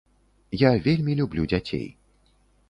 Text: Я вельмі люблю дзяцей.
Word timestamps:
Я 0.61 0.71
вельмі 0.87 1.17
люблю 1.19 1.45
дзяцей. 1.53 1.85